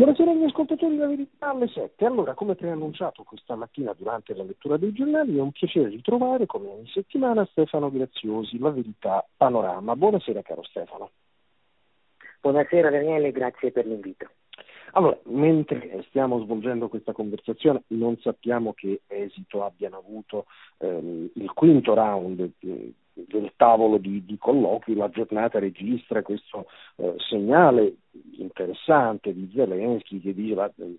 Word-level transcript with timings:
Buonasera 0.00 0.30
agli 0.30 0.44
ascoltatori 0.44 0.96
della 0.96 1.08
Verità 1.08 1.50
alle 1.50 1.68
7. 1.68 2.06
Allora, 2.06 2.32
come 2.32 2.54
preannunciato 2.54 3.22
questa 3.22 3.54
mattina 3.54 3.92
durante 3.92 4.34
la 4.34 4.44
lettura 4.44 4.78
dei 4.78 4.94
giornali, 4.94 5.36
è 5.36 5.42
un 5.42 5.52
piacere 5.52 5.90
ritrovare, 5.90 6.46
come 6.46 6.68
ogni 6.68 6.88
settimana, 6.88 7.46
Stefano 7.50 7.90
Graziosi, 7.90 8.58
La 8.58 8.70
Verità 8.70 9.22
Panorama. 9.36 9.94
Buonasera 9.96 10.40
caro 10.40 10.62
Stefano. 10.62 11.10
Buonasera 12.40 12.88
Daniele, 12.88 13.30
grazie 13.30 13.72
per 13.72 13.84
l'invito. 13.84 14.26
Allora, 14.92 15.18
mentre 15.24 16.02
stiamo 16.08 16.40
svolgendo 16.44 16.88
questa 16.88 17.12
conversazione, 17.12 17.82
non 17.88 18.16
sappiamo 18.20 18.72
che 18.72 19.02
esito 19.06 19.66
abbiano 19.66 19.98
avuto 19.98 20.46
ehm, 20.78 21.28
il 21.34 21.52
quinto 21.52 21.92
round 21.92 22.50
eh, 22.60 22.94
del 23.12 23.52
tavolo 23.56 23.98
di, 23.98 24.24
di, 24.24 24.38
colloqui, 24.38 24.94
la 24.94 25.10
giornata 25.10 25.58
registra 25.58 26.22
questo 26.22 26.66
eh, 26.96 27.14
segnale 27.18 27.96
interessante 28.42 29.32
di 29.32 29.50
Zelensky 29.54 30.20
che 30.20 30.34
dice 30.34 30.72
eh, 30.76 30.96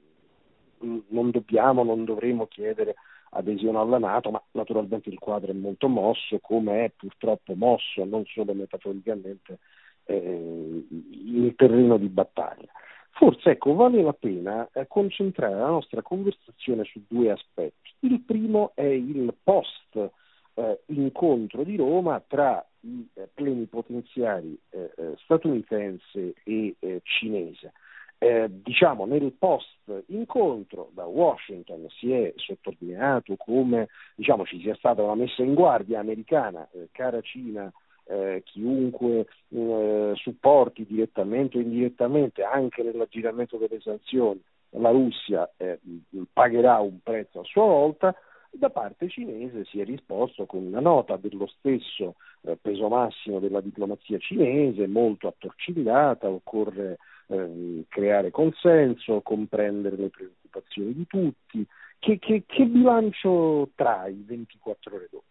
non 1.08 1.32
dobbiamo, 1.32 1.84
non 1.84 2.06
dovremmo 2.06 2.48
chiedere 2.48 2.96
adesione 3.32 3.78
alla 3.78 3.98
Nato, 3.98 4.32
ma 4.32 4.42
naturalmente 4.52 5.10
il 5.10 5.20
quadro 5.20 5.52
è 5.52 5.56
molto 5.56 5.88
mosso, 5.88 6.40
come 6.40 6.86
è 6.86 6.92
purtroppo 6.96 7.54
mosso, 7.56 8.04
non 8.04 8.26
solo 8.26 8.54
metaforicamente, 8.54 9.60
eh, 10.06 10.86
il 10.90 11.54
terreno 11.56 11.98
di 11.98 12.08
battaglia. 12.08 12.68
Forse 13.12 13.52
ecco, 13.52 13.74
vale 13.76 14.02
la 14.02 14.14
pena 14.14 14.68
eh, 14.74 14.88
concentrare 14.88 15.56
la 15.56 15.68
nostra 15.68 16.02
conversazione 16.02 16.84
su 16.86 17.02
due 17.08 17.32
aspetti. 17.32 17.92
Il 18.00 18.22
primo 18.22 18.72
è 18.74 18.84
il 18.84 19.34
post 19.44 20.10
eh, 20.56 20.80
incontro 20.88 21.64
di 21.64 21.76
Roma 21.76 22.22
tra 22.26 22.66
i 22.82 23.08
eh, 23.14 23.30
plenipotenziari 23.34 24.58
eh, 24.70 24.92
eh, 24.96 25.14
statunitense 25.24 26.34
e 26.44 26.76
cinese. 27.04 27.74
Diciamo 28.50 29.06
nel 29.06 29.34
post 29.34 29.80
incontro 30.10 30.92
da 30.94 31.06
Washington 31.06 31.88
si 31.90 32.12
è 32.12 32.32
sottolineato 32.36 33.36
come 33.36 33.88
diciamo, 34.14 34.46
ci 34.46 34.62
sia 34.62 34.76
stata 34.76 35.02
una 35.02 35.16
messa 35.16 35.42
in 35.42 35.56
guardia 35.56 36.00
americana, 36.00 36.70
cara 36.92 37.20
Cina, 37.22 37.74
eh, 38.04 38.44
chiunque 38.46 39.26
eh, 39.48 40.12
supporti 40.16 40.86
direttamente 40.86 41.58
o 41.58 41.62
indirettamente 41.62 42.44
anche 42.44 42.84
nell'aggiramento 42.84 43.58
delle 43.58 43.80
sanzioni 43.80 44.40
la 44.72 44.90
Russia 44.90 45.50
eh, 45.58 45.80
pagherà 46.32 46.80
un 46.80 47.00
prezzo 47.02 47.42
a 47.42 47.44
sua 47.44 47.66
volta, 47.66 48.16
da 48.52 48.70
parte 48.70 49.10
cinese 49.10 49.66
si 49.66 49.80
è 49.80 49.86
risposto 49.86 50.46
con 50.46 50.66
una 50.66 50.80
nota 50.80 51.18
dello 51.18 51.48
stesso 51.48 52.16
eh, 52.42 52.58
peso 52.62 52.88
massimo 52.88 53.40
della 53.40 53.62
diplomazia 53.62 54.18
cinese, 54.18 54.88
molto 54.88 55.28
attorcigliata, 55.28 56.30
occorre 56.30 56.98
eh, 57.28 57.86
creare 57.88 58.32
consenso, 58.32 59.22
comprendere 59.22 59.96
le 59.96 60.10
preoccupazioni 60.10 60.94
di 60.94 61.08
tutti. 61.08 61.66
Che, 62.00 62.18
che, 62.18 62.44
che 62.48 62.66
bilancio 62.66 63.70
trai 63.76 64.24
24 64.26 64.96
ore 64.96 65.08
dopo? 65.12 65.26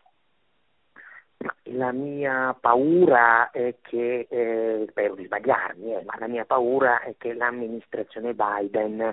La 1.75 1.91
mia 1.91 2.55
paura 2.59 3.51
è 3.51 3.77
che, 3.81 4.27
eh, 4.29 4.87
spero 4.91 5.15
di 5.15 5.25
sbagliarmi, 5.25 5.95
eh, 5.95 6.05
ma 6.05 6.17
la 6.19 6.29
mia 6.29 6.45
paura 6.45 7.01
è 7.01 7.15
che 7.17 7.33
l'amministrazione 7.33 8.35
Biden 8.35 9.13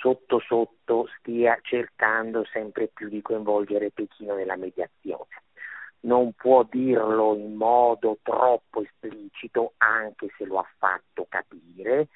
sotto 0.00 0.38
sotto 0.40 1.08
stia 1.18 1.58
cercando 1.62 2.44
sempre 2.44 2.88
più 2.88 3.08
di 3.08 3.22
coinvolgere 3.22 3.90
Pechino 3.90 4.34
nella 4.34 4.56
mediazione. 4.56 5.26
Non 6.00 6.32
può 6.32 6.64
dirlo 6.68 7.34
in 7.34 7.54
modo 7.54 8.18
troppo 8.22 8.82
esplicito, 8.82 9.72
anche 9.78 10.28
se 10.36 10.44
lo 10.44 10.58
ha 10.58 10.66
fatto 10.78 11.26
capire, 11.28 12.08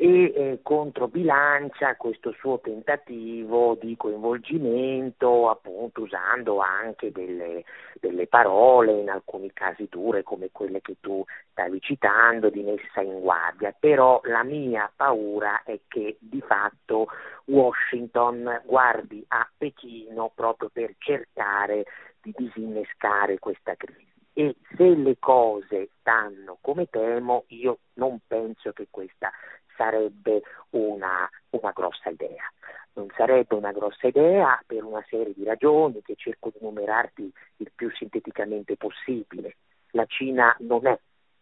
e 0.00 0.32
eh, 0.34 0.60
controbilancia 0.62 1.94
questo 1.96 2.32
suo 2.32 2.58
tentativo 2.58 3.76
di 3.78 3.98
coinvolgimento 3.98 5.50
appunto 5.50 6.00
usando 6.00 6.58
anche 6.58 7.12
delle, 7.12 7.64
delle, 8.00 8.26
parole 8.26 8.92
in 8.92 9.10
alcuni 9.10 9.52
casi 9.52 9.88
dure 9.90 10.22
come 10.22 10.48
quelle 10.52 10.80
che 10.80 10.96
tu 11.00 11.22
stavi 11.50 11.82
citando 11.82 12.48
di 12.48 12.62
messa 12.62 13.02
in 13.02 13.20
guardia. 13.20 13.76
Però 13.78 14.22
la 14.24 14.42
mia 14.42 14.90
paura 14.96 15.64
è 15.64 15.78
che 15.86 16.16
di 16.18 16.40
fatto 16.40 17.08
Washington 17.44 18.62
guardi 18.64 19.22
a 19.28 19.46
Pechino 19.54 20.32
proprio 20.34 20.70
per 20.72 20.94
cercare 20.96 21.84
di 22.22 22.32
disinnescare 22.36 23.38
questa 23.38 23.74
crisi 23.74 24.10
e 24.32 24.56
se 24.76 24.94
le 24.94 25.16
cose 25.18 25.90
stanno 25.98 26.58
come 26.60 26.86
temo 26.86 27.44
io 27.48 27.78
non 27.94 28.20
penso 28.26 28.72
che 28.72 28.86
questa 28.90 29.30
sarebbe 29.76 30.42
una, 30.70 31.28
una 31.50 31.70
grossa 31.72 32.10
idea. 32.10 32.44
Non 32.92 33.08
sarebbe 33.16 33.54
una 33.54 33.72
grossa 33.72 34.08
idea 34.08 34.62
per 34.66 34.84
una 34.84 35.04
serie 35.08 35.32
di 35.34 35.44
ragioni 35.44 36.02
che 36.02 36.14
cerco 36.16 36.50
di 36.50 36.58
numerarti 36.60 37.32
il 37.56 37.72
più 37.74 37.90
sinteticamente 37.92 38.76
possibile. 38.76 39.56
La 39.92 40.04
Cina 40.06 40.54
non 40.60 40.86
è 40.86 40.98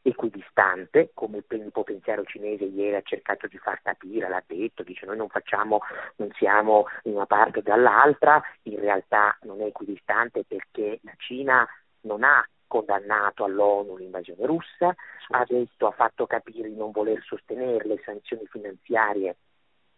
equidistante, 0.09 1.11
come 1.15 1.39
il 1.39 1.45
plenipotenziario 1.45 2.25
cinese 2.25 2.65
ieri 2.65 2.97
ha 2.97 3.03
cercato 3.03 3.47
di 3.47 3.59
far 3.59 3.81
capire, 3.83 4.29
l'ha 4.29 4.43
detto, 4.47 4.83
dice 4.83 5.07
noi 5.07 5.17
non 5.17 5.29
facciamo, 5.29 5.81
non 6.17 6.31
siamo 6.37 6.87
in 7.05 7.15
una 7.15 7.27
parte 7.27 7.61
o 7.61 7.63
dall'altra, 7.63 8.43
in 8.63 8.79
realtà 8.81 9.37
non 9.43 9.61
è 9.61 9.67
equidistante 9.67 10.45
perché 10.45 10.99
la 11.03 11.15
Cina 11.17 11.67
non 12.03 12.23
ha 12.25 12.47
condannato 12.67 13.45
all'ONU 13.45 13.97
l'invasione 13.97 14.47
russa, 14.47 14.95
ha 15.31 15.45
detto, 15.47 15.87
ha 15.87 15.93
fatto 15.93 16.27
capire 16.27 16.69
di 16.69 16.77
non 16.77 16.91
voler 16.91 17.23
sostenere 17.25 17.87
le 17.87 18.01
sanzioni 18.05 18.47
finanziarie 18.47 19.37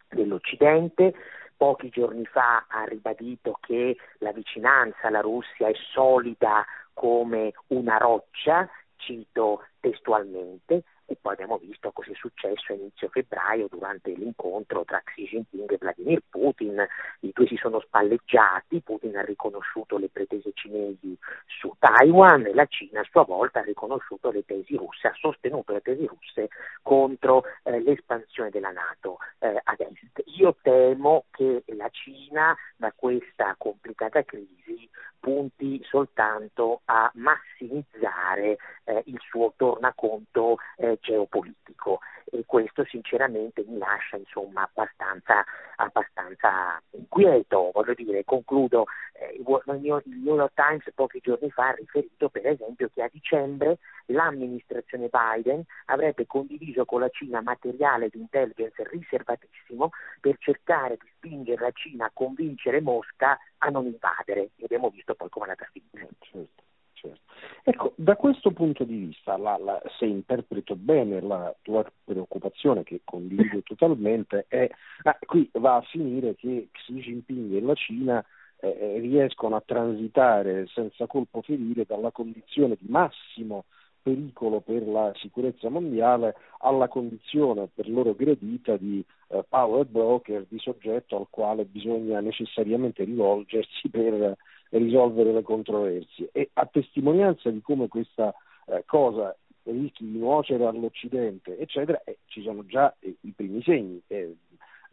dell'Occidente, 0.09 1.13
pochi 1.55 1.89
giorni 1.89 2.25
fa 2.25 2.65
ha 2.67 2.85
ribadito 2.85 3.57
che 3.61 3.95
la 4.17 4.31
vicinanza 4.31 5.07
alla 5.07 5.21
Russia 5.21 5.67
è 5.67 5.73
solida 5.93 6.65
come 6.93 7.53
una 7.67 7.97
roccia, 7.97 8.67
cito 9.05 9.59
textualmente, 9.81 10.83
e 11.11 11.17
poi 11.19 11.33
abbiamo 11.33 11.57
visto 11.57 11.91
cosa 11.91 12.11
è 12.11 12.15
successo 12.15 12.71
a 12.71 12.75
inizio 12.75 13.09
febbraio 13.09 13.67
durante 13.69 14.11
l'incontro 14.11 14.85
tra 14.85 15.01
Xi 15.03 15.25
Jinping 15.25 15.69
e 15.73 15.77
Vladimir 15.77 16.23
Putin, 16.29 16.87
i 17.21 17.31
due 17.33 17.47
si 17.47 17.57
sono 17.57 17.81
spalleggiati, 17.81 18.79
Putin 18.79 19.17
ha 19.17 19.21
riconosciuto 19.21 19.97
le 19.97 20.07
pretese 20.07 20.51
cinesi 20.53 21.17
su 21.45 21.75
Taiwan 21.77 22.45
e 22.45 22.53
la 22.53 22.65
Cina 22.65 23.01
a 23.01 23.07
sua 23.09 23.23
volta 23.23 23.59
ha 23.59 23.63
riconosciuto 23.63 24.31
le 24.31 24.45
tesi 24.45 24.77
russe, 24.77 25.07
ha 25.07 25.13
sostenuto 25.15 25.73
le 25.73 25.81
tesi 25.81 26.05
russe 26.05 26.47
contro 26.81 27.43
eh, 27.63 27.81
l'espansione 27.81 28.49
della 28.49 28.71
Nato 28.71 29.17
eh, 29.39 29.59
ad 29.61 29.81
est. 29.81 30.23
Io 30.37 30.55
temo 30.61 31.25
che 31.29 31.63
la 31.65 31.89
Cina 31.89 32.55
da 32.77 32.93
questa 32.95 33.53
complicata 33.57 34.23
crisi 34.23 34.89
punti 35.21 35.79
soltanto 35.83 36.81
a 36.85 37.09
massimizzare 37.13 38.57
eh, 38.83 39.03
il 39.05 39.19
suo 39.29 39.53
tornaconto 39.55 40.57
eh, 40.77 40.97
geopolitico. 41.01 41.99
E 42.33 42.43
questo 42.45 42.85
sinceramente 42.85 43.65
mi 43.67 43.77
lascia 43.77 44.15
insomma 44.15 44.61
abbastanza, 44.61 45.43
abbastanza 45.75 46.81
inquieto, 46.91 47.71
voglio 47.73 47.93
dire, 47.93 48.23
concludo, 48.23 48.85
eh, 49.13 49.35
il 49.35 49.45
New 49.81 50.35
York 50.35 50.53
Times 50.53 50.83
pochi 50.95 51.19
giorni 51.19 51.51
fa 51.51 51.69
ha 51.69 51.71
riferito 51.71 52.29
per 52.29 52.47
esempio 52.47 52.89
che 52.93 53.03
a 53.03 53.09
dicembre 53.11 53.79
l'amministrazione 54.05 55.09
Biden 55.09 55.63
avrebbe 55.87 56.25
condiviso 56.25 56.85
con 56.85 57.01
la 57.01 57.09
Cina 57.09 57.41
materiale 57.41 58.07
di 58.07 58.19
intelligence 58.19 58.81
riservatissimo 58.89 59.89
per 60.21 60.37
cercare 60.39 60.97
di 60.97 61.09
spingere 61.17 61.61
la 61.61 61.71
Cina 61.71 62.05
a 62.05 62.11
convincere 62.13 62.79
Mosca 62.79 63.37
a 63.57 63.69
non 63.69 63.85
invadere. 63.85 64.51
E 64.55 64.63
abbiamo 64.63 64.89
visto 64.89 65.15
poi 65.15 65.27
come 65.29 65.47
è 65.47 65.49
andata 65.49 65.67
a 65.67 65.71
finire. 65.71 66.09
Certo, 66.19 66.63
certo. 67.01 67.19
Ecco, 67.63 67.93
da 67.95 68.15
questo 68.15 68.51
punto 68.51 68.83
di 68.83 68.97
vista, 68.97 69.37
la, 69.37 69.57
la, 69.57 69.81
se 69.97 70.05
interpreto 70.05 70.75
bene 70.75 71.21
la 71.21 71.53
tua 71.61 71.83
preoccupazione, 72.03 72.83
che 72.83 73.01
condivido 73.03 73.61
totalmente, 73.65 74.45
è 74.47 74.69
ah, 75.03 75.17
qui 75.25 75.49
va 75.53 75.77
a 75.77 75.81
finire 75.81 76.35
che 76.35 76.69
Xi 76.71 76.93
Jinping 76.93 77.53
e 77.53 77.61
la 77.61 77.73
Cina 77.73 78.23
eh, 78.59 78.67
eh, 78.79 78.99
riescono 78.99 79.55
a 79.55 79.63
transitare 79.65 80.67
senza 80.67 81.07
colpo 81.07 81.41
ferire 81.41 81.85
dalla 81.85 82.11
condizione 82.11 82.77
di 82.79 82.87
massimo 82.89 83.65
pericolo 84.03 84.61
per 84.61 84.87
la 84.87 85.11
sicurezza 85.15 85.69
mondiale 85.69 86.35
alla 86.59 86.87
condizione 86.87 87.69
per 87.71 87.87
loro 87.87 88.15
gradita 88.15 88.75
di 88.77 89.03
eh, 89.27 89.45
power 89.47 89.85
broker, 89.85 90.45
di 90.47 90.57
soggetto 90.57 91.17
al 91.17 91.27
quale 91.29 91.65
bisogna 91.65 92.19
necessariamente 92.19 93.03
rivolgersi 93.03 93.89
per 93.89 94.37
risolvere 94.71 95.33
le 95.33 95.41
controversie. 95.41 96.29
E 96.31 96.49
a 96.53 96.65
testimonianza 96.65 97.49
di 97.49 97.61
come 97.61 97.87
questa 97.87 98.33
eh, 98.65 98.83
cosa 98.85 99.35
rischi 99.63 100.09
di 100.09 100.17
nuocere 100.17 100.65
all'Occidente, 100.65 101.57
eccetera, 101.57 102.01
eh, 102.03 102.19
ci 102.25 102.41
sono 102.41 102.65
già 102.65 102.93
eh, 102.99 103.15
i 103.21 103.31
primi 103.35 103.61
segni. 103.61 104.01
Eh, 104.07 104.35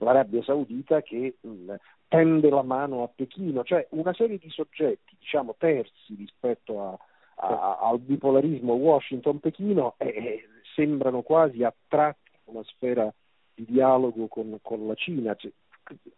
L'Arabia 0.01 0.43
Saudita 0.45 1.03
che 1.03 1.37
mh, 1.41 1.75
tende 2.07 2.49
la 2.51 2.63
mano 2.63 3.03
a 3.03 3.11
Pechino, 3.13 3.65
cioè 3.65 3.87
una 3.91 4.15
serie 4.15 4.39
di 4.39 4.49
soggetti, 4.49 5.17
diciamo, 5.19 5.57
terzi 5.59 6.15
rispetto 6.17 6.81
a, 6.81 6.99
a, 7.35 7.79
al 7.81 7.99
bipolarismo 7.99 8.75
Washington-Pechino 8.75 9.95
eh, 9.99 10.47
sembrano 10.75 11.23
quasi 11.23 11.65
attratti 11.65 12.31
a 12.33 12.51
una 12.51 12.63
sfera 12.65 13.13
di 13.55 13.65
dialogo 13.65 14.29
con, 14.29 14.59
con 14.63 14.87
la 14.87 14.95
Cina. 14.95 15.35
Cioè, 15.35 15.51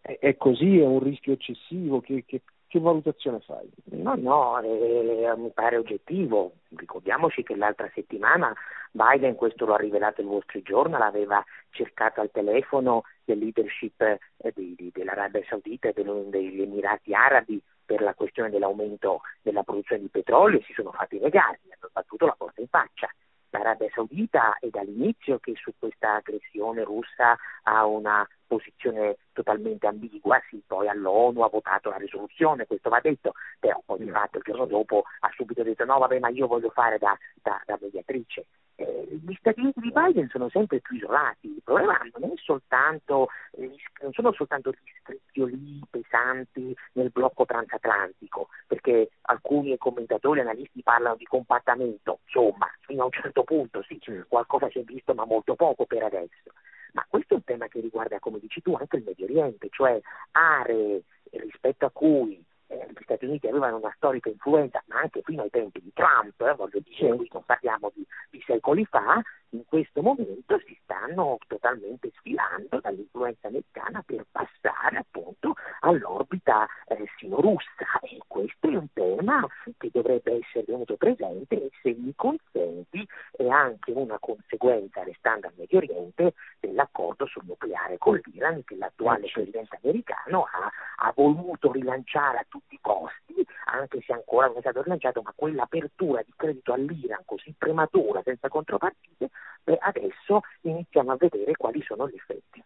è, 0.00 0.18
è, 0.20 0.36
così? 0.36 0.78
È 0.78 0.84
un 0.84 1.00
rischio 1.00 1.32
eccessivo? 1.32 2.00
Che, 2.00 2.24
che, 2.26 2.42
che 2.70 2.78
valutazione 2.78 3.40
fai? 3.40 3.68
No, 3.96 4.14
no, 4.14 4.60
eh, 4.60 5.34
mi 5.36 5.50
pare 5.50 5.76
oggettivo. 5.76 6.52
Ricordiamoci 6.76 7.42
che 7.42 7.56
l'altra 7.56 7.90
settimana 7.92 8.54
Biden, 8.92 9.34
questo 9.34 9.66
lo 9.66 9.74
ha 9.74 9.76
rivelato 9.76 10.20
il 10.20 10.28
Wall 10.28 10.42
Street 10.42 10.64
Journal, 10.64 11.02
aveva 11.02 11.44
cercato 11.70 12.20
al 12.20 12.30
telefono 12.30 13.02
le 13.24 13.34
leadership 13.34 14.00
eh, 14.00 14.18
di, 14.54 14.74
di, 14.76 14.92
dell'Arabia 14.94 15.42
Saudita 15.48 15.88
e 15.88 15.92
degli 15.92 16.62
Emirati 16.62 17.12
Arabi 17.12 17.60
per 17.84 18.02
la 18.02 18.14
questione 18.14 18.50
dell'aumento 18.50 19.22
della 19.42 19.64
produzione 19.64 20.02
di 20.02 20.08
petrolio 20.08 20.60
e 20.60 20.62
si 20.62 20.72
sono 20.72 20.92
fatti 20.92 21.18
negare, 21.18 21.58
hanno 21.64 21.90
battuto 21.92 22.24
la 22.24 22.36
porta 22.38 22.60
in 22.60 22.68
faccia 22.68 23.10
l'Arabia 23.50 23.88
Saudita 23.92 24.56
è 24.60 24.68
dall'inizio 24.68 25.38
che 25.38 25.54
su 25.56 25.72
questa 25.76 26.14
aggressione 26.14 26.84
russa 26.84 27.36
ha 27.64 27.84
una 27.84 28.26
posizione 28.50 29.16
totalmente 29.32 29.86
ambigua, 29.86 30.42
sì, 30.50 30.60
poi 30.66 30.88
all'ONU 30.88 31.42
ha 31.42 31.48
votato 31.48 31.88
la 31.88 31.98
risoluzione, 31.98 32.66
questo 32.66 32.90
va 32.90 32.98
detto, 33.00 33.34
però 33.60 33.80
poi 33.84 33.98
di 34.00 34.10
fatto 34.10 34.38
il 34.38 34.44
giorno 34.44 34.66
dopo 34.66 35.04
ha 35.20 35.30
subito 35.36 35.62
detto 35.62 35.84
no 35.84 35.98
vabbè 35.98 36.18
ma 36.18 36.30
io 36.30 36.48
voglio 36.48 36.70
fare 36.70 36.98
da, 36.98 37.16
da, 37.40 37.62
da 37.64 37.78
mediatrice. 37.80 38.46
Eh, 38.74 39.20
gli 39.24 39.34
Stati 39.38 39.60
Uniti 39.60 39.80
di 39.80 39.92
Biden 39.92 40.28
sono 40.30 40.48
sempre 40.48 40.80
più 40.80 40.96
isolati, 40.96 41.46
il 41.46 41.62
problema 41.62 42.00
non, 42.18 42.32
soltanto, 42.36 43.28
eh, 43.52 43.70
non 44.00 44.12
sono 44.12 44.32
soltanto 44.32 44.70
gli 44.70 44.90
scricchioli 45.02 45.80
pesanti 45.88 46.74
nel 46.94 47.10
blocco 47.10 47.44
transatlantico, 47.44 48.48
perché 48.66 49.10
alcuni 49.22 49.76
commentatori 49.76 50.40
analisti 50.40 50.82
parlano 50.82 51.14
di 51.14 51.24
compattamento, 51.24 52.20
insomma, 52.24 52.68
fino 52.80 53.02
a 53.02 53.04
un 53.04 53.12
certo 53.12 53.44
punto 53.44 53.82
sì, 53.82 54.00
qualcosa 54.26 54.68
si 54.70 54.80
è 54.80 54.82
visto 54.82 55.14
ma 55.14 55.24
molto 55.24 55.54
poco 55.54 55.84
per 55.84 56.02
adesso. 56.02 56.50
Ma 56.92 57.04
questo 57.08 57.34
è 57.34 57.36
un 57.36 57.44
tema 57.44 57.68
che 57.68 57.80
riguarda, 57.80 58.18
come 58.18 58.38
dici 58.38 58.62
tu, 58.62 58.74
anche 58.74 58.96
il 58.96 59.04
Medio 59.04 59.24
Oriente, 59.24 59.68
cioè 59.70 60.00
aree 60.32 61.02
rispetto 61.30 61.86
a 61.86 61.90
cui 61.90 62.42
eh, 62.68 62.86
gli 62.90 63.02
Stati 63.02 63.24
Uniti 63.24 63.46
avevano 63.46 63.76
una 63.76 63.92
storica 63.96 64.28
influenza, 64.28 64.82
ma 64.86 65.00
anche 65.00 65.22
fino 65.22 65.42
ai 65.42 65.50
tempi 65.50 65.80
di 65.80 65.92
Trump, 65.92 66.40
eh, 66.40 66.54
voglio 66.54 66.80
dire, 66.80 67.14
qui 67.16 67.28
non 67.32 67.44
parliamo 67.44 67.90
di, 67.94 68.06
di 68.30 68.42
secoli 68.46 68.84
fa, 68.84 69.20
in 69.50 69.64
questo 69.66 70.02
momento 70.02 70.58
si 70.66 70.78
stanno 70.82 71.38
totalmente 71.46 72.10
sfilando 72.16 72.80
dall'influenza 72.80 73.48
americana 73.48 74.02
per 74.04 74.24
passare 74.30 74.98
appunto 74.98 75.54
all'orbita 75.80 76.66
eh, 76.86 77.04
sino-russa. 77.18 77.98
E 78.02 78.20
questo 78.26 78.68
è 78.68 78.76
un 78.76 78.92
tema 78.92 79.46
che 79.78 79.90
dovrebbe 79.92 80.40
essere 80.40 80.64
tenuto 80.64 80.96
presente 80.96 81.64
e 81.64 81.70
se 81.82 81.96
mi 81.98 82.12
consenti 82.14 83.06
è 83.32 83.46
anche 83.48 83.92
una 83.92 84.18
conseguenza, 84.18 85.02
restando 85.02 85.46
al 85.46 85.54
Medio 85.56 85.78
Oriente, 85.78 86.34
dell'accordo 86.60 87.26
sul 87.26 87.44
nucleare 87.46 87.98
con 87.98 88.20
l'Iran 88.24 88.62
che 88.64 88.76
l'attuale 88.76 89.26
eh, 89.26 89.30
presidente 89.32 89.78
americano 89.82 90.44
ha, 90.44 90.70
ha 91.06 91.12
voluto 91.14 91.72
rilanciare 91.72 92.38
a 92.38 92.46
tutti 92.48 92.74
i 92.74 92.80
costi, 92.80 93.34
anche 93.66 94.00
se 94.02 94.12
ancora 94.12 94.46
non 94.46 94.56
è 94.56 94.60
stato 94.60 94.82
rilanciato, 94.82 95.22
ma 95.22 95.32
quell'apertura 95.34 96.22
di 96.22 96.32
credito 96.36 96.72
all'Iran 96.72 97.22
così 97.24 97.54
prematura, 97.56 98.22
senza 98.22 98.48
contropartite, 98.48 99.30
beh, 99.62 99.78
adesso 99.80 100.40
iniziamo 100.62 101.12
a 101.12 101.16
vedere 101.16 101.56
quali 101.56 101.82
sono 101.82 102.08
gli 102.08 102.14
effetti. 102.14 102.62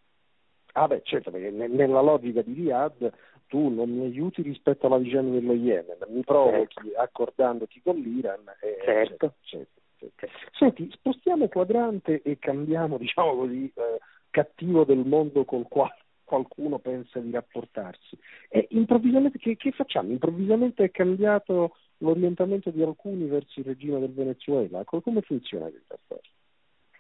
Ah 0.73 0.89
beh, 0.89 1.03
certo, 1.05 1.31
perché 1.31 1.51
nella 1.51 2.01
logica 2.01 2.43
di 2.43 2.53
Riyadh 2.53 3.13
tu 3.47 3.69
non 3.69 3.91
mi 3.91 4.07
aiuti 4.07 4.43
rispetto 4.43 4.87
alla 4.87 4.99
vicenda 4.99 5.39
dello 5.39 5.53
Yemen, 5.53 5.99
mi 6.09 6.25
provochi 6.25 6.75
certo. 6.75 7.01
accordandoti 7.01 7.81
con 7.83 7.97
l'Iran. 7.97 8.43
E, 8.61 8.79
certo. 8.83 9.35
certo, 9.43 9.81
certo. 9.99 10.27
Senti, 10.59 10.91
spostiamo 10.91 11.49
quadrante 11.49 12.23
e 12.23 12.39
cambiamo, 12.39 12.99
diciamo 12.99 13.37
così, 13.37 13.73
eh, 13.75 13.99
cattivo 14.31 14.85
del 14.85 15.05
mondo 15.05 15.45
col 15.45 15.69
quale 15.69 15.99
qualcuno 16.25 16.79
pensa 16.79 17.21
di 17.21 17.31
rapportarsi. 17.31 18.19
E 18.49 18.67
improvvisamente 18.71 19.39
che, 19.39 19.57
che 19.57 19.71
facciamo? 19.71 20.11
Improvvisamente 20.11 20.83
è 20.83 20.91
cambiato 20.91 21.77
l'orientamento 21.99 22.71
di 22.71 22.83
alcuni 22.83 23.27
verso 23.27 23.61
il 23.61 23.67
regime 23.67 24.01
del 24.01 24.13
Venezuela. 24.13 24.83
Come 24.85 25.21
funziona 25.21 25.69
questa 25.69 25.97
storia? 26.05 26.31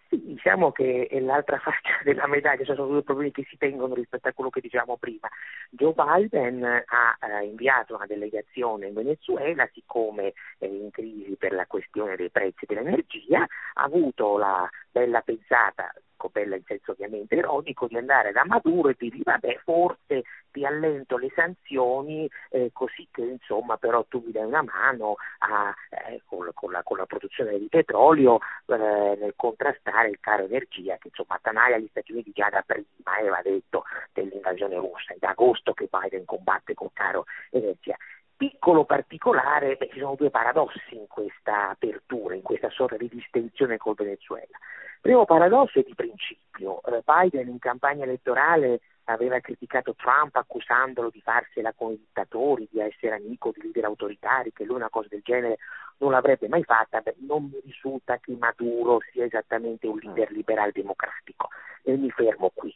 Diciamo 0.08 0.72
che 0.72 1.06
è 1.10 1.20
l'altra 1.20 1.58
faccia 1.60 2.00
della 2.02 2.26
medaglia, 2.26 2.64
cioè 2.64 2.76
sono 2.76 2.88
due 2.88 3.02
problemi 3.02 3.32
che 3.32 3.46
si 3.48 3.56
tengono 3.56 3.94
rispetto 3.94 4.28
a 4.28 4.32
quello 4.32 4.50
che 4.50 4.60
dicevamo 4.60 4.96
prima. 4.96 5.28
Joe 5.70 5.94
Biden 5.94 6.64
ha 6.64 7.18
eh, 7.20 7.44
inviato 7.44 7.94
una 7.94 8.06
delegazione 8.06 8.88
in 8.88 8.94
Venezuela, 8.94 9.68
siccome 9.72 10.34
è 10.58 10.66
in 10.66 10.90
crisi 10.90 11.36
per 11.36 11.52
la 11.52 11.66
questione 11.66 12.16
dei 12.16 12.30
prezzi 12.30 12.66
dell'energia, 12.66 13.40
ha 13.40 13.82
avuto 13.82 14.38
la 14.38 14.68
bella 14.90 15.20
pensata 15.20 15.92
bella 16.30 16.56
in 16.56 16.62
senso 16.66 16.92
ovviamente 16.92 17.34
ironico, 17.34 17.86
di 17.86 17.96
andare 17.96 18.32
da 18.32 18.44
Maduro 18.44 18.88
e 18.88 18.96
di 18.98 19.10
dire 19.10 19.22
vabbè 19.24 19.60
forse 19.62 20.22
ti 20.54 20.64
allento 20.64 21.18
le 21.18 21.32
sanzioni 21.34 22.30
eh, 22.50 22.70
così 22.72 23.08
che 23.10 23.22
insomma 23.22 23.76
però 23.76 24.04
tu 24.04 24.22
mi 24.24 24.30
dai 24.30 24.44
una 24.44 24.62
mano 24.62 25.16
a, 25.38 25.74
eh, 25.90 26.22
con, 26.24 26.48
con, 26.54 26.70
la, 26.70 26.84
con, 26.84 26.96
la, 26.96 27.06
produzione 27.06 27.58
di 27.58 27.66
petrolio 27.68 28.38
eh, 28.66 28.76
nel 28.76 29.32
contrastare 29.34 30.10
il 30.10 30.20
caro 30.20 30.44
energia 30.44 30.96
che 30.96 31.08
insomma 31.08 31.34
attanaglia 31.34 31.78
gli 31.78 31.88
Stati 31.88 32.12
Uniti 32.12 32.30
già 32.32 32.48
da 32.50 32.62
prima 32.64 32.86
aveva 33.02 33.40
detto 33.42 33.82
dell'invasione 34.12 34.76
russa, 34.76 35.12
è 35.12 35.16
da 35.18 35.30
agosto 35.30 35.72
che 35.72 35.88
Biden 35.90 36.24
combatte 36.24 36.74
col 36.74 36.90
caro 36.92 37.24
energia 37.50 37.96
piccolo 38.36 38.84
particolare, 38.84 39.76
beh, 39.76 39.90
ci 39.92 40.00
sono 40.00 40.16
due 40.16 40.28
paradossi 40.30 40.96
in 40.96 41.06
questa 41.06 41.70
apertura, 41.70 42.34
in 42.34 42.42
questa 42.42 42.68
sorta 42.68 42.96
di 42.96 43.08
distensione 43.08 43.76
col 43.76 43.94
Venezuela. 43.94 44.44
Il 44.44 45.00
primo 45.00 45.24
paradosso 45.24 45.78
è 45.78 45.82
di 45.82 45.94
principio. 45.94 46.82
Eh, 46.82 47.02
Biden 47.04 47.48
in 47.48 47.58
campagna 47.58 48.04
elettorale 48.04 48.80
aveva 49.04 49.40
criticato 49.40 49.94
Trump 49.94 50.36
accusandolo 50.36 51.10
di 51.10 51.20
farsela 51.20 51.72
con 51.72 51.92
i 51.92 51.98
dittatori, 51.98 52.68
di 52.70 52.80
essere 52.80 53.16
amico 53.16 53.52
di 53.52 53.62
leader 53.62 53.84
autoritari, 53.84 54.52
che 54.52 54.64
lui 54.64 54.76
una 54.76 54.88
cosa 54.88 55.08
del 55.10 55.22
genere 55.22 55.58
non 55.98 56.10
l'avrebbe 56.10 56.48
mai 56.48 56.64
fatta, 56.64 57.00
beh, 57.00 57.16
non 57.18 57.44
mi 57.44 57.60
risulta 57.64 58.18
che 58.18 58.34
Maduro 58.38 59.00
sia 59.12 59.24
esattamente 59.24 59.86
un 59.86 59.98
leader 59.98 60.30
liberal 60.30 60.72
democratico. 60.72 61.48
E 61.82 61.96
mi 61.96 62.10
fermo 62.10 62.50
qui. 62.54 62.74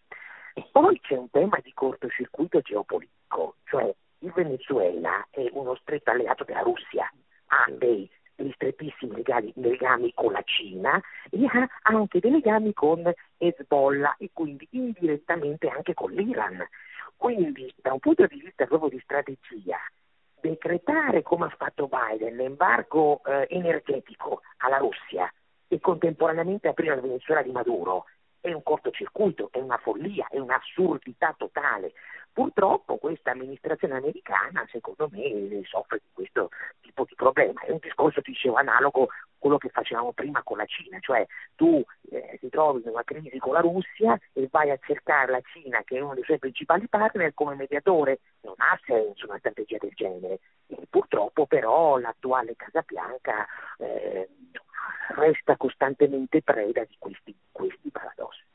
E 0.55 0.69
poi 0.71 1.01
c'è 1.01 1.17
un 1.17 1.31
tema 1.31 1.59
di 1.63 1.73
cortocircuito 1.73 2.61
geopolitico, 2.61 3.57
cioè 3.65 3.95
il 4.21 4.33
Venezuela 4.33 5.27
è 5.31 5.49
uno 5.53 5.77
stretto 5.77 6.11
alleato 6.11 6.45
della 6.45 6.61
Russia, 6.61 7.11
ha 7.47 7.65
dei 7.71 8.11
dei 8.43 8.53
strettissimi 8.53 9.17
legami, 9.17 9.53
legami, 9.57 10.13
con 10.15 10.33
la 10.33 10.43
Cina 10.45 11.01
e 11.29 11.45
ha 11.47 11.69
anche 11.83 12.21
dei 12.21 12.31
legami 12.31 12.73
con 12.73 13.11
Hezbollah 13.37 14.17
e 14.19 14.31
quindi 14.33 14.67
indirettamente 14.71 15.69
anche 15.69 15.95
con 15.95 16.13
l'Iran. 16.13 16.67
Quindi 17.17 17.73
da 17.77 17.93
un 17.93 17.99
punto 17.99 18.27
di 18.27 18.41
vista 18.41 18.67
proprio 18.67 18.91
di 18.91 19.01
strategia, 19.03 19.79
decretare 20.41 21.23
come 21.23 21.47
ha 21.47 21.55
fatto 21.57 21.89
Biden 21.89 22.37
l'embargo 22.37 23.23
eh, 23.25 23.47
energetico 23.51 24.43
alla 24.59 24.79
Russia 24.79 25.31
e 25.67 25.81
contemporaneamente 25.81 26.69
aprire 26.69 26.95
la 26.95 27.01
Venezuela 27.01 27.43
di 27.43 27.51
Maduro 27.51 28.05
è 28.41 28.53
un 28.53 28.63
cortocircuito, 28.63 29.49
è 29.51 29.59
una 29.59 29.79
follia, 29.79 30.29
è 30.31 30.39
un'assurdità 30.39 31.35
totale. 31.37 31.93
Purtroppo 32.39 32.99
questa 32.99 33.33
amministrazione 33.33 33.97
americana, 33.97 34.65
secondo 34.71 35.09
me, 35.11 35.61
soffre 35.65 35.99
di 35.99 36.11
questo 36.13 36.51
tipo 36.81 37.05
di 37.05 37.17
problema. 37.17 37.61
È 37.63 37.73
un 37.73 37.81
discorso, 37.83 38.21
dicevo, 38.21 38.55
analogo 38.55 39.07
a 39.07 39.09
quello 39.37 39.59
che 39.59 39.71
facevamo 39.71 40.13
prima 40.13 40.45
con 40.45 40.59
la 40.59 40.65
Cina, 40.67 41.01
cioè 41.01 41.27
tu 41.57 41.85
eh, 42.13 42.39
ti 42.39 42.49
trovi 42.49 42.83
in 42.85 42.91
una 42.91 43.03
crisi 43.03 43.37
con 43.39 43.55
la 43.55 43.61
Russia 43.61 44.17
e 44.33 44.47
vai 44.53 44.71
a 44.71 44.79
cercare 44.81 45.33
la 45.33 45.41
Cina, 45.53 45.83
che 45.83 45.97
è 45.97 46.01
uno 46.01 46.15
dei 46.15 46.23
suoi 46.23 46.39
principali 46.39 46.87
partner, 46.87 47.35
come 47.35 47.57
mediatore. 47.57 48.21
Non 48.43 48.55
ha 48.59 48.79
senso 48.87 49.27
una 49.27 49.39
strategia 49.39 49.79
del 49.81 49.95
genere. 49.95 50.39
E 50.69 50.77
purtroppo 50.89 51.45
però 51.45 51.99
l'attuale 51.99 52.55
Casa 52.55 52.85
Bianca 52.87 53.49
eh, 53.79 54.29
resta 55.17 55.57
costantemente 55.57 56.41
preda 56.43 56.85
di 56.85 56.95
questi, 57.01 57.37
questi 57.51 57.91
paradossi 57.91 58.47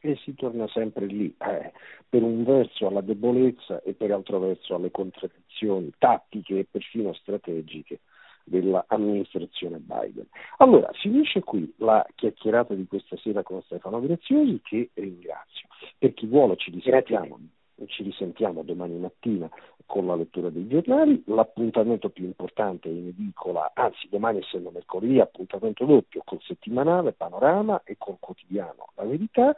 e 0.00 0.16
si 0.16 0.34
torna 0.34 0.66
sempre 0.68 1.06
lì, 1.06 1.34
eh, 1.38 1.72
per 2.08 2.22
un 2.22 2.44
verso 2.44 2.86
alla 2.86 3.02
debolezza 3.02 3.82
e 3.82 3.92
per 3.92 4.10
altro 4.10 4.38
verso 4.38 4.74
alle 4.74 4.90
contraddizioni 4.90 5.92
tattiche 5.98 6.58
e 6.60 6.66
perfino 6.70 7.12
strategiche 7.12 8.00
dell'amministrazione 8.44 9.78
Biden. 9.78 10.26
Allora, 10.58 10.90
finisce 10.94 11.40
qui 11.40 11.72
la 11.78 12.04
chiacchierata 12.14 12.74
di 12.74 12.86
questa 12.86 13.16
sera 13.18 13.42
con 13.42 13.62
Stefano 13.62 14.00
Graziosi, 14.00 14.60
che 14.62 14.90
ringrazio. 14.94 15.68
Per 15.98 16.14
chi 16.14 16.26
vuole 16.26 16.56
ci 16.56 16.70
risentiamo, 16.70 17.38
ci 17.86 18.02
risentiamo 18.02 18.62
domani 18.62 18.98
mattina 18.98 19.48
con 19.86 20.06
la 20.06 20.14
lettura 20.14 20.50
dei 20.50 20.68
giornali, 20.68 21.22
l'appuntamento 21.26 22.10
più 22.10 22.24
importante 22.24 22.88
in 22.88 23.08
edicola, 23.08 23.72
anzi 23.74 24.08
domani 24.08 24.38
essendo 24.38 24.70
mercoledì, 24.70 25.18
appuntamento 25.18 25.84
doppio 25.84 26.22
col 26.24 26.40
settimanale 26.42 27.12
Panorama 27.12 27.82
e 27.84 27.96
col 27.98 28.18
quotidiano 28.20 28.90
La 28.94 29.04
Verità, 29.04 29.54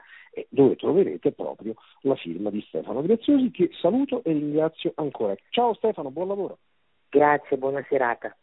dove 0.49 0.77
troverete 0.77 1.33
proprio 1.33 1.75
la 2.03 2.15
firma 2.15 2.51
di 2.51 2.63
Stefano 2.69 3.03
Graziosi 3.03 3.51
che 3.51 3.71
saluto 3.81 4.23
e 4.25 4.33
ringrazio 4.33 4.93
ancora. 4.97 5.35
Ciao 5.51 5.75
Stefano, 5.75 6.11
buon 6.11 6.29
lavoro. 6.29 6.59
Grazie, 7.09 7.59
buona 7.59 7.85
serata. 7.89 8.35